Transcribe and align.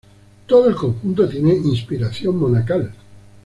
Todo 0.47 0.67
el 0.67 0.73
conjunto 0.75 1.29
tiene 1.29 1.53
inspiración 1.53 2.35
monacal. 2.35 2.91